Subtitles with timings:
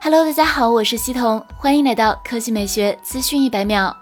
[0.00, 3.94] Hello，大家好，我是西彤，欢迎来到科技美学资讯一百秒。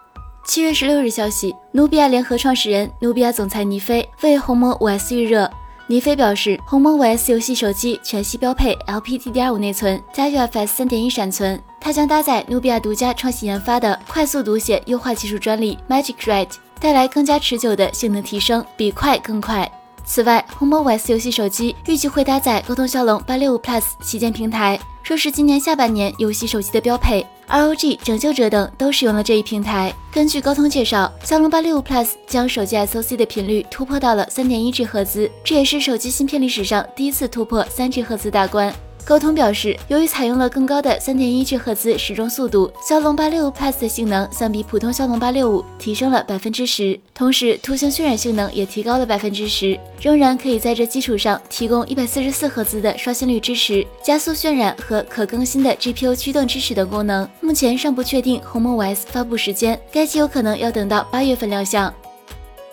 [0.45, 5.51] 七月十六日消息，努比亚联合创始人、努比亚总裁倪飞为红魔五 S 预热。
[5.87, 19.71] 倪飞表示，红魔五 S 游戏手机全系标配 LPDDR5 内存加 UFS 三点一闪存，它将搭载努比亚独家创新研发的快速读写优化技术专利 Magic Write，带来更加持久的性能提升，比快更快。
[20.05, 27.25] 此外，红魔五 S 游戏手机预计会搭载高通骁龙八六五 Plus 旗舰平台，说是今年下半年游戏手机的标配。
[27.47, 29.95] ROG、拯救者等都使用了这一平台。
[30.11, 38.75] 根据高通介绍，骁龙八六五 Plus 将手机 SoC 的频率突破到了三点一 G 赫兹，这也是手机芯片历史上第一次突破三 G 赫兹大关。
[39.07, 57.29] 高通表示，由于采用了更高的三点一 G 赫兹时钟速度，骁龙八六五 Plus 的性能相比普通骁龙八六五提升了百分之十，同时图形渲染性能也提高了百分之十，仍然可以在这基础上提供一百四十四赫兹的刷新率支持、加速渲染和可更新的 GPU 驱动支持等功能。
[57.41, 61.95] 目前尚不确定鸿蒙五 S 发布时间，该机有可能要等到八月份亮相。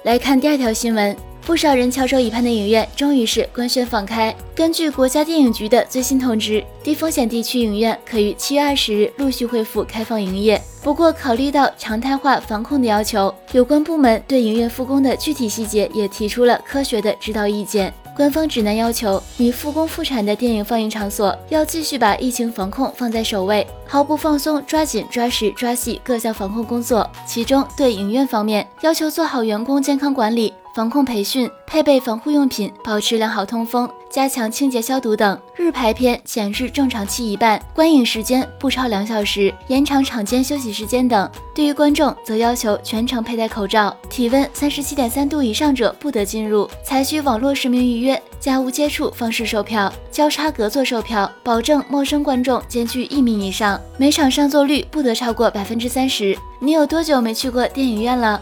[0.01, 1.15] 来看第二条新闻。
[1.45, 4.33] 不少人翘首以盼的影院终于是官宣放开。
[4.55, 10.61] 根据国家电影局的最新通知，低风险地区影院可于七月二十日陆续恢复开放营业。
[10.81, 17.93] 不过，考虑到常态化防控的要求，有关部门对影院复工的具体细节也提出了科学的指导意见。
[18.15, 27.09] 官方指南要求，已复工复产的电影放映场所要继续把疫情防控放在首位，毫不放松，抓紧抓实抓细各项防控工作。
[27.27, 30.53] 其中，对影院方面要求做好员工健康管理。
[30.73, 35.39] 防控培训，配备防护用品，保持良好通风，加强清洁消毒等。
[35.55, 41.29] 日排片减至正常期一半，观影时间不超两小时，延长场间休息时间等。
[41.53, 46.67] 对于观众，则要求全程佩戴口罩，体温三十七点三度以上者不得进入。
[46.83, 53.79] 采取网络实名预约、加无接触方式售票，交叉隔座售票，保证陌生观众间距一米以上。
[53.95, 56.35] 每场上座率不得超过百分之三十。
[56.59, 58.41] 你有多久没去过电影院了？